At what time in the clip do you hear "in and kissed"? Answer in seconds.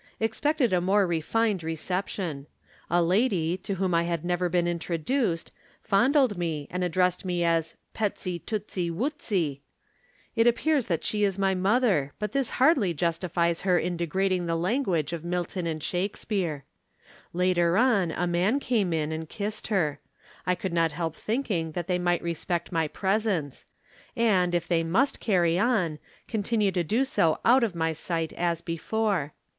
18.93-19.67